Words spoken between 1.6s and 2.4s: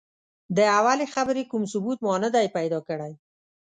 ثبوت ما نه